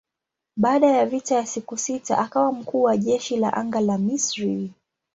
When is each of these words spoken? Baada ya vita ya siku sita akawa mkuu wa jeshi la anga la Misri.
Baada 0.57 0.87
ya 0.91 1.05
vita 1.05 1.35
ya 1.35 1.45
siku 1.45 1.77
sita 1.77 2.17
akawa 2.17 2.51
mkuu 2.53 2.83
wa 2.83 2.97
jeshi 2.97 3.37
la 3.37 3.53
anga 3.53 3.81
la 3.81 3.97
Misri. 3.97 4.71